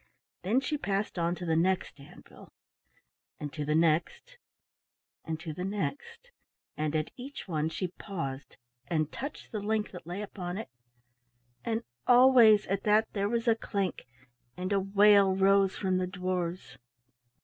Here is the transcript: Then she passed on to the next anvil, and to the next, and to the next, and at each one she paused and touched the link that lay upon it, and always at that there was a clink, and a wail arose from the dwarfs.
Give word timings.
Then 0.41 0.61
she 0.61 0.79
passed 0.79 1.19
on 1.19 1.35
to 1.35 1.45
the 1.45 1.55
next 1.55 1.99
anvil, 1.99 2.51
and 3.39 3.53
to 3.53 3.63
the 3.63 3.75
next, 3.75 4.39
and 5.25 5.39
to 5.39 5.53
the 5.53 5.63
next, 5.63 6.31
and 6.75 6.95
at 6.95 7.11
each 7.17 7.47
one 7.47 7.69
she 7.69 7.89
paused 7.89 8.57
and 8.87 9.11
touched 9.11 9.51
the 9.51 9.59
link 9.59 9.91
that 9.91 10.07
lay 10.07 10.23
upon 10.23 10.57
it, 10.57 10.69
and 11.63 11.83
always 12.07 12.65
at 12.65 12.81
that 12.81 13.13
there 13.13 13.29
was 13.29 13.47
a 13.47 13.53
clink, 13.53 14.07
and 14.57 14.73
a 14.73 14.79
wail 14.79 15.37
arose 15.39 15.77
from 15.77 15.97
the 15.99 16.07
dwarfs. 16.07 16.77